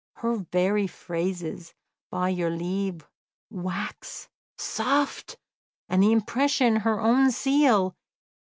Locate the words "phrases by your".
0.87-2.49